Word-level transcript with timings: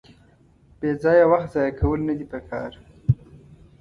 بېځایه 0.79 1.25
وخت 1.31 1.47
ځایه 1.53 1.71
کول 1.79 1.99
ندي 2.07 2.25
پکار. 2.33 2.71